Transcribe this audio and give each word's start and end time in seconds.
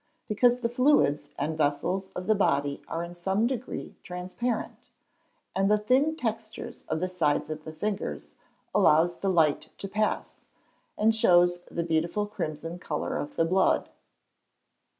_Because 0.27 0.61
the 0.61 0.67
fluids 0.67 1.29
and 1.37 1.55
vessels 1.55 2.09
of 2.15 2.25
the 2.25 2.33
body 2.33 2.81
are 2.87 3.03
in 3.03 3.13
some 3.13 3.45
degree 3.45 3.93
transparent, 4.01 4.89
and 5.55 5.69
the 5.69 5.77
thin 5.77 6.15
textures 6.15 6.85
of 6.87 7.01
the 7.01 7.07
sides 7.07 7.51
of 7.51 7.65
the 7.65 7.71
fingers 7.71 8.31
allows 8.73 9.17
the 9.19 9.29
light 9.29 9.69
to 9.77 9.87
pass, 9.87 10.39
and 10.97 11.15
shows 11.15 11.61
the 11.69 11.83
beautiful 11.83 12.25
crimson 12.25 12.79
colour 12.79 13.15
of 13.17 13.35
the 13.35 13.45
blood. 13.45 13.89